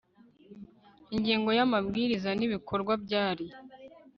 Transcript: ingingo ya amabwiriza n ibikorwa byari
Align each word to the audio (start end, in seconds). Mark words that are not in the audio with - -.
ingingo 1.15 1.49
ya 1.57 1.63
amabwiriza 1.67 2.29
n 2.35 2.41
ibikorwa 2.47 2.93
byari 3.03 3.45